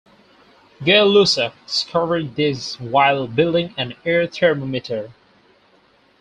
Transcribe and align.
Gay 0.83 0.93
Lussac 1.01 1.53
discovered 1.67 2.35
this 2.35 2.79
while 2.79 3.27
building 3.27 3.71
an 3.77 3.93
"air 4.03 4.25
thermometer". 4.25 5.11